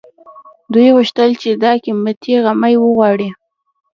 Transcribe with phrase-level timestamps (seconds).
[0.73, 3.29] دوی غوښتل چې دا قيمتي غمی وغواړي